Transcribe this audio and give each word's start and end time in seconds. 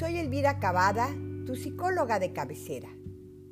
Soy 0.00 0.16
Elvira 0.16 0.58
Cavada, 0.60 1.10
tu 1.44 1.54
psicóloga 1.54 2.18
de 2.18 2.32
cabecera. 2.32 2.88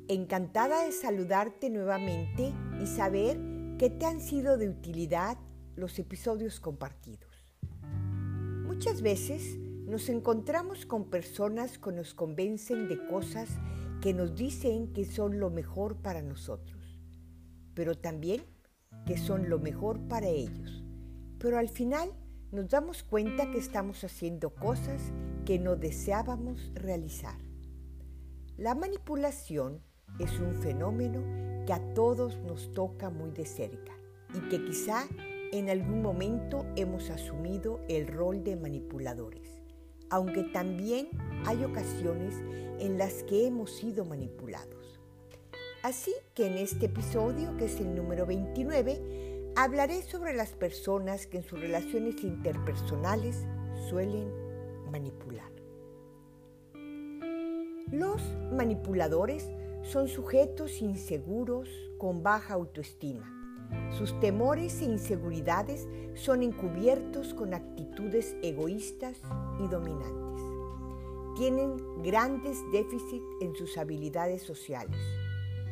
Encantada 0.07 0.83
de 0.83 0.91
saludarte 0.91 1.69
nuevamente 1.69 2.51
y 2.81 2.87
saber 2.87 3.39
que 3.77 3.91
te 3.91 4.07
han 4.07 4.19
sido 4.19 4.57
de 4.57 4.67
utilidad 4.67 5.37
los 5.75 5.99
episodios 5.99 6.59
compartidos. 6.59 7.29
Muchas 8.65 9.03
veces 9.03 9.59
nos 9.59 10.09
encontramos 10.09 10.87
con 10.87 11.11
personas 11.11 11.77
que 11.77 11.91
nos 11.91 12.15
convencen 12.15 12.87
de 12.87 13.05
cosas 13.05 13.47
que 14.01 14.15
nos 14.15 14.35
dicen 14.35 14.91
que 14.91 15.05
son 15.05 15.39
lo 15.39 15.51
mejor 15.51 15.97
para 15.97 16.23
nosotros, 16.23 16.99
pero 17.75 17.93
también 17.93 18.41
que 19.05 19.19
son 19.19 19.49
lo 19.49 19.59
mejor 19.59 19.99
para 20.07 20.25
ellos. 20.25 20.83
Pero 21.37 21.59
al 21.59 21.69
final 21.69 22.11
nos 22.51 22.69
damos 22.69 23.03
cuenta 23.03 23.51
que 23.51 23.59
estamos 23.59 24.03
haciendo 24.03 24.49
cosas 24.55 25.13
que 25.49 25.57
no 25.57 25.75
deseábamos 25.75 26.71
realizar. 26.75 27.39
La 28.55 28.75
manipulación 28.75 29.81
es 30.19 30.39
un 30.39 30.53
fenómeno 30.53 31.23
que 31.65 31.73
a 31.73 31.93
todos 31.95 32.37
nos 32.43 32.71
toca 32.73 33.09
muy 33.09 33.31
de 33.31 33.47
cerca 33.47 33.93
y 34.35 34.47
que 34.47 34.63
quizá 34.63 35.07
en 35.51 35.71
algún 35.71 36.03
momento 36.03 36.67
hemos 36.75 37.09
asumido 37.09 37.79
el 37.89 38.05
rol 38.05 38.43
de 38.43 38.57
manipuladores, 38.57 39.63
aunque 40.11 40.43
también 40.43 41.09
hay 41.47 41.63
ocasiones 41.63 42.35
en 42.77 42.99
las 42.99 43.23
que 43.23 43.47
hemos 43.47 43.71
sido 43.75 44.05
manipulados. 44.05 45.01
Así 45.81 46.13
que 46.35 46.45
en 46.45 46.59
este 46.59 46.85
episodio, 46.85 47.57
que 47.57 47.65
es 47.65 47.79
el 47.79 47.95
número 47.95 48.27
29, 48.27 49.53
hablaré 49.55 50.03
sobre 50.03 50.33
las 50.33 50.51
personas 50.51 51.25
que 51.25 51.37
en 51.37 51.43
sus 51.43 51.59
relaciones 51.59 52.23
interpersonales 52.23 53.47
suelen 53.89 54.48
manipular. 54.89 55.51
Los 57.91 58.21
manipuladores 58.51 59.49
son 59.83 60.07
sujetos 60.07 60.81
inseguros 60.81 61.69
con 61.97 62.21
baja 62.21 62.53
autoestima. 62.53 63.35
Sus 63.97 64.19
temores 64.19 64.81
e 64.81 64.85
inseguridades 64.85 65.87
son 66.15 66.43
encubiertos 66.43 67.33
con 67.33 67.53
actitudes 67.53 68.35
egoístas 68.41 69.17
y 69.63 69.67
dominantes. 69.67 70.43
Tienen 71.37 71.77
grandes 72.03 72.57
déficits 72.71 73.25
en 73.41 73.55
sus 73.55 73.77
habilidades 73.77 74.41
sociales. 74.41 74.99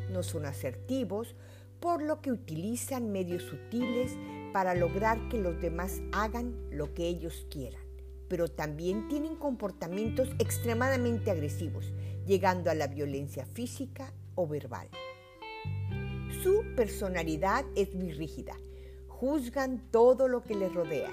No 0.09 0.23
son 0.23 0.45
asertivos 0.45 1.35
por 1.79 2.01
lo 2.01 2.21
que 2.21 2.31
utilizan 2.31 3.11
medios 3.11 3.43
sutiles 3.43 4.15
para 4.53 4.73
lograr 4.73 5.29
que 5.29 5.37
los 5.37 5.59
demás 5.61 6.01
hagan 6.11 6.55
lo 6.71 6.93
que 6.93 7.07
ellos 7.07 7.45
quieran, 7.51 7.81
pero 8.27 8.47
también 8.47 9.07
tienen 9.07 9.35
comportamientos 9.35 10.29
extremadamente 10.39 11.31
agresivos, 11.31 11.93
llegando 12.25 12.69
a 12.69 12.75
la 12.75 12.87
violencia 12.87 13.45
física 13.45 14.13
o 14.35 14.47
verbal. 14.47 14.87
Su 16.43 16.63
personalidad 16.75 17.65
es 17.75 17.95
muy 17.95 18.11
rígida, 18.11 18.55
juzgan 19.07 19.89
todo 19.91 20.27
lo 20.27 20.43
que 20.43 20.55
les 20.55 20.73
rodea 20.73 21.11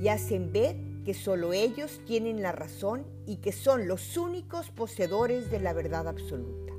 y 0.00 0.08
hacen 0.08 0.52
ver 0.52 0.76
que 1.04 1.14
solo 1.14 1.52
ellos 1.52 2.00
tienen 2.04 2.42
la 2.42 2.52
razón 2.52 3.06
y 3.26 3.36
que 3.36 3.52
son 3.52 3.86
los 3.86 4.16
únicos 4.16 4.70
poseedores 4.70 5.50
de 5.50 5.60
la 5.60 5.72
verdad 5.72 6.08
absoluta. 6.08 6.72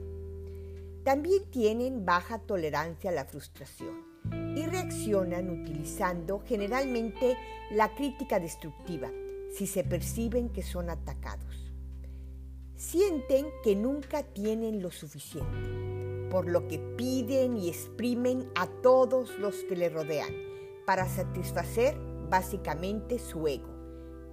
También 1.04 1.46
tienen 1.50 2.06
baja 2.06 2.40
tolerancia 2.40 3.10
a 3.10 3.14
la 3.14 3.26
frustración 3.26 4.06
y 4.56 4.66
reaccionan 4.66 5.50
utilizando 5.50 6.44
generalmente 6.46 7.38
la 7.72 7.96
crítica 7.96 8.40
destructiva 8.40 9.10
si 9.56 9.68
se 9.68 9.84
perciben 9.84 10.50
que 10.50 10.64
son 10.64 10.90
atacados. 10.90 11.74
Sienten 12.76 13.48
que 13.64 13.76
nunca 13.76 14.24
tienen 14.24 14.82
lo 14.82 14.92
suficiente, 14.92 16.30
por 16.30 16.48
lo 16.48 16.68
que 16.68 16.78
piden 16.78 17.58
y 17.58 17.70
exprimen 17.70 18.50
a 18.56 18.68
todos 18.68 19.38
los 19.40 19.56
que 19.64 19.76
le 19.76 19.90
rodean 19.90 20.34
para 20.86 21.08
satisfacer 21.08 21.98
básicamente 22.30 23.20
su 23.20 23.48
ego. 23.48 23.70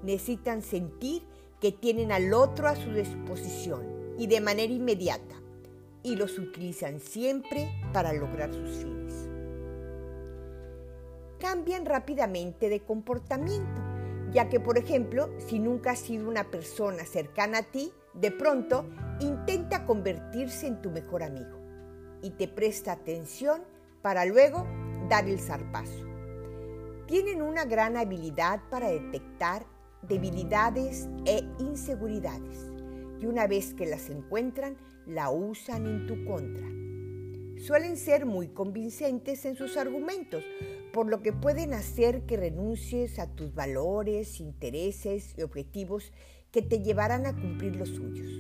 Necesitan 0.03 0.63
sentir 0.63 1.23
que 1.61 1.73
tienen 1.73 2.13
al 2.13 2.35
otro 2.35 2.69
a 2.69 2.77
su 2.77 2.91
disposición 2.91 4.15
y 4.19 4.27
de 4.27 4.41
manera 4.41 4.73
inmediata 4.73 5.35
y 6.03 6.17
los 6.17 6.39
utilizan 6.39 7.01
siempre 7.01 7.71
para 7.93 8.13
lograr 8.13 8.53
sus 8.53 8.77
fines. 8.77 9.29
Cambian 11.41 11.87
rápidamente 11.87 12.69
de 12.69 12.81
comportamiento, 12.81 13.81
ya 14.35 14.49
que 14.49 14.59
por 14.59 14.77
ejemplo, 14.77 15.31
si 15.39 15.61
nunca 15.61 15.93
has 15.93 16.01
sido 16.01 16.29
una 16.29 16.51
persona 16.51 17.05
cercana 17.05 17.59
a 17.59 17.63
ti, 17.63 17.93
de 18.15 18.33
pronto 18.33 18.85
intenta 19.21 19.87
convertirse 19.87 20.67
en 20.67 20.83
tu 20.83 20.91
mejor 20.91 21.23
amigo 21.23 21.61
y 22.21 22.31
te 22.31 22.49
presta 22.49 22.93
atención 22.93 23.63
para 24.03 24.25
luego 24.25 24.67
dar 25.09 25.29
el 25.29 25.39
zarpazo. 25.39 26.05
Tienen 27.07 27.43
una 27.43 27.65
gran 27.65 27.97
habilidad 27.97 28.61
para 28.71 28.89
detectar 28.89 29.67
debilidades 30.03 31.09
e 31.27 31.45
inseguridades 31.59 32.71
y 33.21 33.27
una 33.27 33.47
vez 33.47 33.73
que 33.75 33.87
las 33.87 34.11
encuentran, 34.11 34.77
la 35.07 35.31
usan 35.31 35.87
en 35.87 36.07
tu 36.07 36.25
contra. 36.25 36.67
Suelen 37.63 37.97
ser 37.97 38.27
muy 38.27 38.49
convincentes 38.49 39.45
en 39.45 39.55
sus 39.55 39.77
argumentos, 39.77 40.45
por 40.95 41.11
lo 41.11 41.23
que 41.23 41.33
pueden 41.33 41.75
hacer 41.75 42.25
que 42.25 42.37
renuncies 42.37 43.19
a 43.19 43.27
tus 43.27 43.53
valores, 43.53 44.39
intereses 44.39 45.35
y 45.37 45.43
objetivos 45.43 46.13
que 46.53 46.63
te 46.63 46.85
llevarán 46.85 47.27
a 47.27 47.35
cumplir 47.35 47.75
los 47.75 47.89
suyos. 47.89 48.31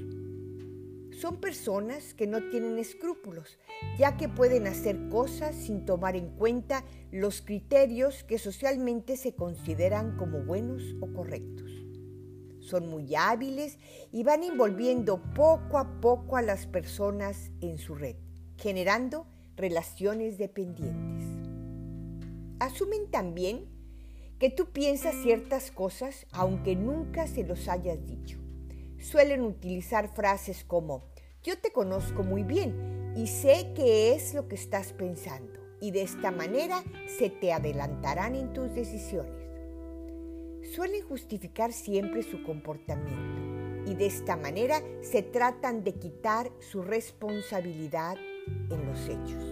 Son 1.20 1.40
personas 1.40 2.14
que 2.14 2.28
no 2.28 2.48
tienen 2.50 2.78
escrúpulos, 2.78 3.58
ya 3.98 4.16
que 4.16 4.28
pueden 4.28 4.68
hacer 4.68 5.08
cosas 5.08 5.56
sin 5.56 5.84
tomar 5.84 6.14
en 6.14 6.28
cuenta 6.36 6.84
los 7.10 7.42
criterios 7.42 8.22
que 8.22 8.38
socialmente 8.38 9.16
se 9.16 9.34
consideran 9.34 10.16
como 10.16 10.44
buenos 10.44 10.94
o 11.00 11.12
correctos 11.12 11.72
son 12.60 12.88
muy 12.88 13.14
hábiles 13.14 13.78
y 14.10 14.22
van 14.22 14.42
envolviendo 14.42 15.20
poco 15.34 15.76
a 15.76 16.00
poco 16.00 16.38
a 16.38 16.42
las 16.42 16.66
personas 16.66 17.50
en 17.60 17.76
su 17.76 17.94
red, 17.94 18.16
generando 18.56 19.26
relaciones 19.54 20.38
dependientes. 20.38 21.33
Asumen 22.64 23.10
también 23.10 23.66
que 24.38 24.50
tú 24.50 24.72
piensas 24.72 25.14
ciertas 25.22 25.70
cosas 25.70 26.26
aunque 26.32 26.76
nunca 26.76 27.26
se 27.26 27.44
los 27.44 27.68
hayas 27.68 28.04
dicho. 28.06 28.38
Suelen 28.98 29.42
utilizar 29.42 30.14
frases 30.14 30.64
como, 30.64 31.04
yo 31.42 31.58
te 31.58 31.72
conozco 31.72 32.22
muy 32.22 32.42
bien 32.42 33.12
y 33.16 33.26
sé 33.26 33.72
qué 33.74 34.14
es 34.14 34.34
lo 34.34 34.48
que 34.48 34.56
estás 34.56 34.92
pensando 34.92 35.60
y 35.80 35.90
de 35.90 36.02
esta 36.02 36.30
manera 36.30 36.82
se 37.18 37.30
te 37.30 37.52
adelantarán 37.52 38.34
en 38.34 38.52
tus 38.52 38.74
decisiones 38.74 39.44
suelen 40.74 41.02
justificar 41.06 41.72
siempre 41.72 42.22
su 42.22 42.42
comportamiento 42.42 43.90
y 43.90 43.94
de 43.94 44.06
esta 44.06 44.36
manera 44.36 44.82
se 45.02 45.22
tratan 45.22 45.84
de 45.84 45.94
quitar 45.94 46.50
su 46.58 46.82
responsabilidad 46.82 48.16
en 48.70 48.86
los 48.86 49.08
hechos. 49.08 49.44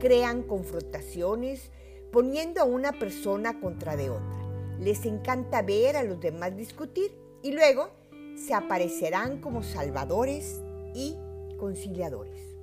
Crean 0.00 0.42
confrontaciones 0.42 1.70
poniendo 2.12 2.60
a 2.60 2.64
una 2.64 2.92
persona 2.92 3.60
contra 3.60 3.96
de 3.96 4.10
otra. 4.10 4.36
Les 4.80 5.04
encanta 5.06 5.62
ver 5.62 5.96
a 5.96 6.02
los 6.02 6.20
demás 6.20 6.56
discutir 6.56 7.12
y 7.42 7.52
luego 7.52 7.90
se 8.36 8.54
aparecerán 8.54 9.40
como 9.40 9.62
salvadores 9.62 10.60
y 10.94 11.16
conciliadores. 11.58 12.56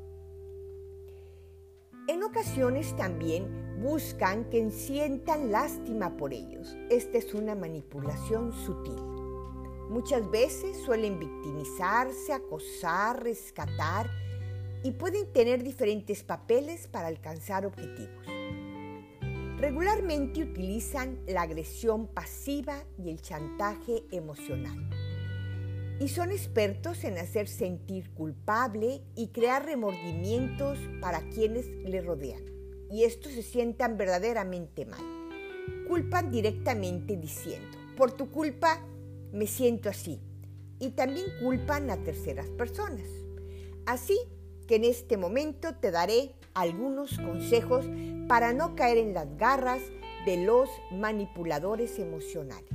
En 2.08 2.22
ocasiones 2.22 2.96
también 2.98 3.80
buscan 3.82 4.50
que 4.50 4.70
sientan 4.72 5.52
lástima 5.52 6.18
por 6.18 6.34
ellos. 6.34 6.76
Esta 6.90 7.18
es 7.18 7.34
una 7.34 7.56
manipulación 7.56 8.52
sutil. 8.52 9.00
Muchas 9.90 10.30
veces 10.30 10.78
suelen 10.86 11.20
victimizarse, 11.20 12.34
acosar, 12.34 13.24
rescatar 13.24 14.10
y 14.84 14.92
pueden 14.92 15.32
tener 15.32 15.64
diferentes 15.64 16.24
papeles 16.24 16.88
para 16.88 17.08
alcanzar 17.08 17.66
objetivos. 17.66 18.33
Regularmente 19.64 20.44
utilizan 20.44 21.22
la 21.26 21.44
agresión 21.44 22.08
pasiva 22.08 22.84
y 23.02 23.10
el 23.10 23.22
chantaje 23.22 24.04
emocional. 24.12 24.90
Y 26.02 26.10
son 26.10 26.34
expertos 26.34 27.06
en 27.06 27.18
hacer 27.18 27.48
sentir 27.48 28.10
culpable 28.10 29.04
y 29.16 29.30
crear 29.30 29.66
remordimientos 29.66 30.78
para 31.00 31.22
quienes 31.30 31.68
le 31.86 32.02
rodean 32.02 32.44
y 32.92 33.06
estos 33.06 33.32
se 33.32 33.42
sientan 33.42 33.98
verdaderamente 33.98 34.86
mal. 34.86 35.00
Culpan 35.88 36.30
directamente 36.30 37.16
diciendo, 37.16 37.78
por 37.96 38.12
tu 38.12 38.32
culpa 38.32 38.86
me 39.32 39.48
siento 39.48 39.88
así. 39.88 40.20
Y 40.78 40.90
también 40.90 41.28
culpan 41.40 41.90
a 41.90 42.04
terceras 42.04 42.50
personas. 42.50 43.08
Así 43.86 44.20
que 44.68 44.76
en 44.76 44.84
este 44.84 45.16
momento 45.16 45.74
te 45.76 45.90
daré 45.90 46.36
algunos 46.54 47.18
consejos 47.18 47.86
para 48.28 48.54
no 48.54 48.76
caer 48.76 48.98
en 48.98 49.14
las 49.14 49.38
garras 49.38 49.82
de 50.26 50.44
los 50.46 50.70
manipuladores 50.92 52.00
emocionales. 52.00 52.70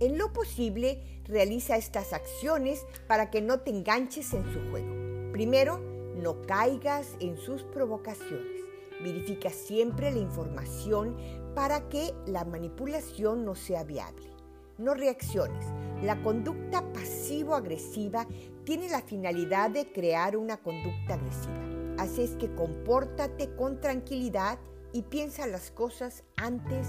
En 0.00 0.16
lo 0.16 0.32
posible, 0.32 1.02
realiza 1.24 1.76
estas 1.76 2.12
acciones 2.12 2.86
para 3.06 3.30
que 3.30 3.40
no 3.40 3.60
te 3.60 3.70
enganches 3.70 4.32
en 4.32 4.44
su 4.52 4.60
juego. 4.70 5.32
Primero, 5.32 5.78
no 6.16 6.42
caigas 6.42 7.16
en 7.20 7.36
sus 7.36 7.62
provocaciones. 7.64 8.64
Verifica 9.02 9.50
siempre 9.50 10.10
la 10.10 10.18
información 10.18 11.16
para 11.54 11.88
que 11.88 12.14
la 12.26 12.44
manipulación 12.44 13.44
no 13.44 13.54
sea 13.54 13.84
viable. 13.84 14.26
No 14.78 14.94
reacciones. 14.94 15.66
La 16.02 16.22
conducta 16.22 16.92
pasivo-agresiva 16.92 18.26
tiene 18.64 18.88
la 18.88 19.02
finalidad 19.02 19.70
de 19.70 19.90
crear 19.90 20.36
una 20.36 20.56
conducta 20.58 21.14
agresiva. 21.14 21.77
Así 21.98 22.22
es 22.22 22.36
que 22.36 22.54
compórtate 22.54 23.54
con 23.56 23.80
tranquilidad 23.80 24.58
y 24.92 25.02
piensa 25.02 25.46
las 25.46 25.70
cosas 25.72 26.22
antes 26.36 26.86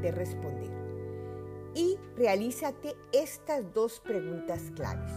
de 0.00 0.10
responder. 0.10 0.70
Y 1.74 1.98
realízate 2.16 2.96
estas 3.12 3.72
dos 3.74 4.00
preguntas 4.00 4.72
claves. 4.74 5.12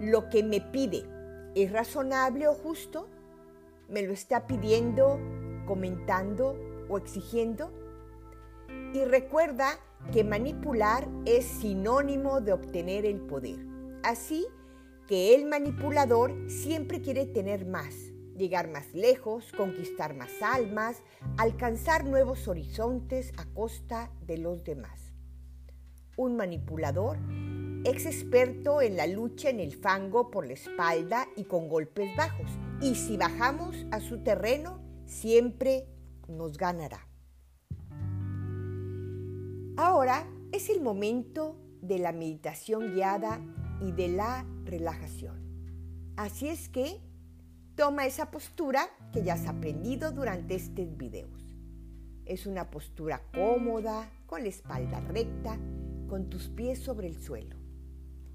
¿Lo 0.00 0.28
que 0.28 0.42
me 0.42 0.60
pide 0.60 1.04
es 1.54 1.70
razonable 1.70 2.48
o 2.48 2.54
justo? 2.54 3.08
¿Me 3.88 4.02
lo 4.02 4.12
está 4.12 4.48
pidiendo, 4.48 5.20
comentando 5.64 6.56
o 6.88 6.98
exigiendo? 6.98 7.72
Y 8.92 9.04
recuerda 9.04 9.78
que 10.12 10.24
manipular 10.24 11.08
es 11.24 11.44
sinónimo 11.44 12.40
de 12.40 12.52
obtener 12.52 13.06
el 13.06 13.20
poder. 13.20 13.58
Así 14.02 14.46
que 15.06 15.36
el 15.36 15.46
manipulador 15.46 16.34
siempre 16.50 17.00
quiere 17.00 17.26
tener 17.26 17.64
más, 17.64 17.94
llegar 18.36 18.68
más 18.68 18.94
lejos, 18.94 19.52
conquistar 19.52 20.14
más 20.14 20.30
almas, 20.42 21.02
alcanzar 21.36 22.04
nuevos 22.04 22.48
horizontes 22.48 23.32
a 23.36 23.44
costa 23.46 24.10
de 24.26 24.38
los 24.38 24.62
demás. 24.64 25.12
Un 26.16 26.36
manipulador 26.36 27.18
es 27.84 28.06
experto 28.06 28.82
en 28.82 28.96
la 28.96 29.06
lucha 29.06 29.48
en 29.48 29.60
el 29.60 29.74
fango 29.74 30.30
por 30.30 30.46
la 30.46 30.54
espalda 30.54 31.28
y 31.36 31.44
con 31.44 31.68
golpes 31.68 32.16
bajos, 32.16 32.50
y 32.80 32.94
si 32.94 33.16
bajamos 33.16 33.86
a 33.90 34.00
su 34.00 34.22
terreno, 34.22 34.80
siempre 35.04 35.86
nos 36.28 36.56
ganará. 36.56 37.06
Ahora 39.76 40.26
es 40.52 40.70
el 40.70 40.80
momento 40.80 41.56
de 41.82 41.98
la 41.98 42.12
meditación 42.12 42.94
guiada 42.94 43.40
y 43.80 43.92
de 43.92 44.08
la 44.08 44.46
relajación. 44.64 45.46
Así 46.16 46.48
es 46.48 46.68
que 46.68 47.05
toma 47.76 48.06
esa 48.06 48.30
postura 48.30 48.88
que 49.12 49.22
ya 49.22 49.34
has 49.34 49.46
aprendido 49.46 50.10
durante 50.10 50.54
estos 50.54 50.96
videos. 50.96 51.54
Es 52.24 52.46
una 52.46 52.70
postura 52.70 53.22
cómoda, 53.34 54.10
con 54.26 54.42
la 54.42 54.48
espalda 54.48 55.00
recta, 55.00 55.58
con 56.08 56.30
tus 56.30 56.48
pies 56.48 56.78
sobre 56.78 57.06
el 57.06 57.16
suelo 57.20 57.56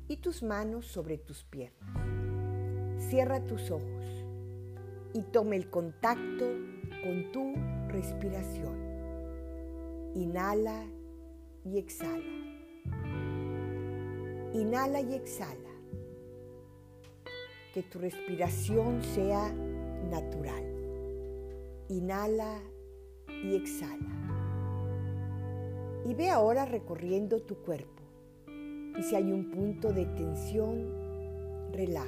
y 0.08 0.18
tus 0.18 0.44
manos 0.44 0.86
sobre 0.86 1.18
tus 1.18 1.44
piernas. 1.44 1.90
Cierra 3.10 3.44
tus 3.44 3.72
ojos 3.72 4.06
y 5.14 5.22
toma 5.24 5.56
el 5.56 5.70
contacto 5.70 6.46
con 7.04 7.32
tu 7.32 7.56
respiración. 7.88 8.78
Inhala 10.14 10.86
y 11.66 11.80
exhala. 11.80 12.24
Inhala 14.54 15.02
y 15.02 15.16
exhala. 15.16 15.71
Que 17.74 17.84
tu 17.84 18.00
respiración 18.00 19.02
sea 19.02 19.52
natural. 20.10 20.64
Inhala 21.88 22.60
y 23.44 23.56
exhala. 23.56 24.10
Y 26.06 26.14
ve 26.14 26.30
ahora 26.30 26.66
recorriendo 26.66 27.42
tu 27.42 27.56
cuerpo. 27.56 28.02
Y 28.98 29.04
si 29.04 29.16
hay 29.16 29.32
un 29.32 29.52
punto 29.52 29.94
de 29.94 30.06
tensión, 30.06 30.86
relaja. 31.72 32.08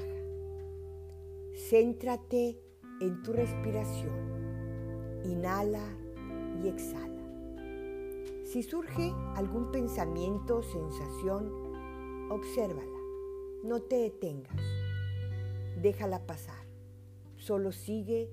Céntrate 1.69 2.59
en 2.99 3.23
tu 3.23 3.31
respiración. 3.31 5.23
Inhala 5.23 5.83
y 6.61 6.67
exhala. 6.67 7.13
Si 8.43 8.63
surge 8.63 9.13
algún 9.35 9.71
pensamiento 9.71 10.57
o 10.57 10.63
sensación, 10.63 11.49
obsérvala. 12.29 12.99
No 13.63 13.81
te 13.81 13.95
detengas. 13.95 14.82
Déjala 15.83 16.25
pasar. 16.25 16.65
Solo 17.35 17.73
sigue 17.73 18.31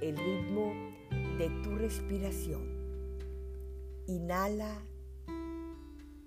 el 0.00 0.16
ritmo 0.16 0.72
de 1.38 1.48
tu 1.62 1.76
respiración. 1.76 2.60
Inhala 4.08 4.82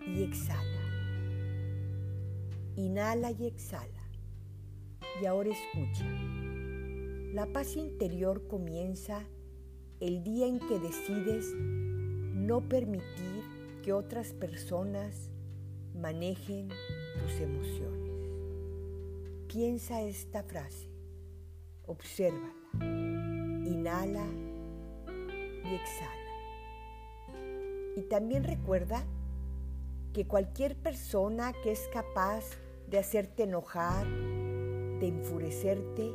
y 0.07 0.23
exhala. 0.23 0.81
Inhala 2.77 3.31
y 3.31 3.47
exhala. 3.47 4.09
Y 5.21 5.25
ahora 5.25 5.49
escucha. 5.49 6.05
La 7.33 7.47
paz 7.47 7.75
interior 7.75 8.47
comienza 8.47 9.27
el 9.99 10.23
día 10.23 10.47
en 10.47 10.59
que 10.59 10.79
decides 10.79 11.53
no 11.53 12.61
permitir 12.61 13.43
que 13.83 13.91
otras 13.91 14.31
personas 14.31 15.29
manejen 15.93 16.69
tus 17.19 17.41
emociones. 17.41 18.04
Piensa 19.55 20.01
esta 20.01 20.43
frase, 20.43 20.89
obsérvala, 21.85 22.51
inhala 23.63 24.25
y 25.63 25.75
exhala. 25.75 26.33
Y 27.95 28.01
también 28.01 28.43
recuerda 28.43 29.05
que 30.11 30.27
cualquier 30.27 30.75
persona 30.75 31.53
que 31.63 31.71
es 31.71 31.87
capaz 31.93 32.43
de 32.89 32.99
hacerte 32.99 33.43
enojar, 33.43 34.05
de 34.05 35.07
enfurecerte, 35.07 36.11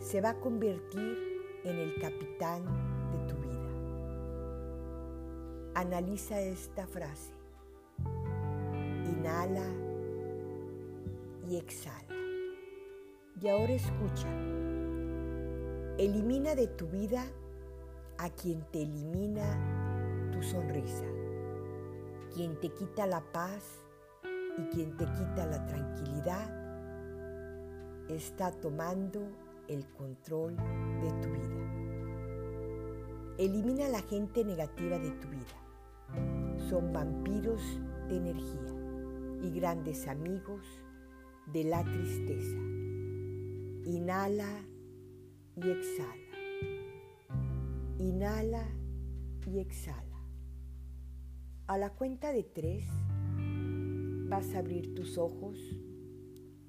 se 0.00 0.20
va 0.20 0.30
a 0.30 0.40
convertir 0.40 1.16
en 1.62 1.78
el 1.78 1.94
capitán 2.00 2.64
Analiza 5.76 6.40
esta 6.40 6.88
frase. 6.88 7.32
Inhala 9.06 9.64
y 11.48 11.56
exhala. 11.56 12.13
Y 13.40 13.48
ahora 13.48 13.72
escucha. 13.72 14.28
Elimina 15.98 16.54
de 16.54 16.66
tu 16.68 16.86
vida 16.88 17.24
a 18.18 18.30
quien 18.30 18.62
te 18.70 18.82
elimina 18.82 20.30
tu 20.32 20.42
sonrisa, 20.42 21.04
quien 22.34 22.58
te 22.60 22.70
quita 22.70 23.06
la 23.06 23.20
paz 23.32 23.84
y 24.58 24.62
quien 24.74 24.96
te 24.96 25.04
quita 25.04 25.46
la 25.46 25.66
tranquilidad, 25.66 26.48
está 28.08 28.50
tomando 28.52 29.20
el 29.68 29.86
control 29.92 30.56
de 30.56 31.10
tu 31.22 31.28
vida. 31.30 31.54
Elimina 33.38 33.86
a 33.86 33.90
la 33.90 34.02
gente 34.02 34.44
negativa 34.44 34.98
de 34.98 35.10
tu 35.10 35.28
vida 35.28 35.64
son 36.68 36.92
vampiros 36.92 37.60
de 38.08 38.16
energía 38.16 38.74
y 39.42 39.50
grandes 39.50 40.06
amigos 40.08 40.62
de 41.52 41.64
la 41.64 41.84
tristeza. 41.84 42.73
Inhala 43.86 44.48
y 45.56 45.70
exhala. 45.70 46.14
Inhala 47.98 48.64
y 49.46 49.58
exhala. 49.58 50.18
A 51.66 51.76
la 51.76 51.90
cuenta 51.90 52.32
de 52.32 52.44
tres 52.44 52.86
vas 54.28 54.54
a 54.54 54.60
abrir 54.60 54.94
tus 54.94 55.18
ojos 55.18 55.58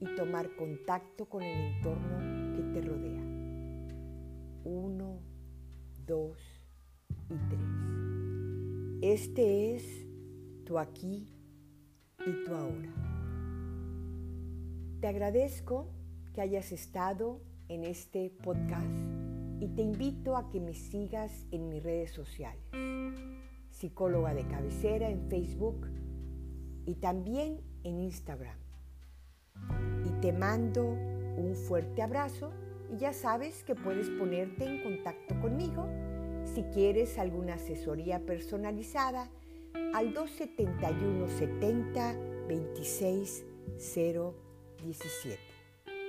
y 0.02 0.16
tomar 0.18 0.56
contacto 0.58 1.30
con 1.30 1.42
el 1.42 1.76
entorno 1.76 2.54
que 2.54 2.64
te 2.74 2.82
rodea. 2.86 3.24
Uno, 4.66 5.22
dos 6.06 6.38
y 7.30 7.38
tres. 7.50 7.76
Este 9.02 9.76
es 9.76 10.06
tu 10.66 10.78
aquí 10.78 11.34
y 12.28 12.44
tu 12.44 12.54
ahora. 12.54 12.94
Te 15.00 15.08
agradezco 15.08 15.94
que 16.36 16.42
hayas 16.42 16.74
estado 16.74 17.40
en 17.70 17.86
este 17.86 18.30
podcast 18.44 18.86
y 19.62 19.70
te 19.70 19.82
invito 19.82 20.36
a 20.36 20.50
que 20.50 20.60
me 20.60 20.74
sigas 20.74 21.32
en 21.52 21.70
mis 21.70 21.82
redes 21.82 22.12
sociales. 22.12 22.62
Psicóloga 23.70 24.34
de 24.34 24.46
cabecera 24.46 25.10
en 25.10 25.30
Facebook 25.30 25.88
y 26.86 26.96
también 26.96 27.62
en 27.86 28.02
Instagram. 28.02 28.58
Y 30.06 30.10
te 30.20 30.34
mando 30.34 30.84
un 30.84 31.56
fuerte 31.56 32.02
abrazo 32.02 32.52
y 32.94 32.98
ya 32.98 33.14
sabes 33.14 33.64
que 33.64 33.74
puedes 33.74 34.10
ponerte 34.10 34.66
en 34.66 34.84
contacto 34.84 35.40
conmigo 35.40 35.88
si 36.54 36.64
quieres 36.64 37.18
alguna 37.18 37.54
asesoría 37.54 38.20
personalizada 38.26 39.30
al 39.94 40.14
271 40.14 41.30
70 41.30 42.18
26 42.50 43.46
017. 43.78 45.55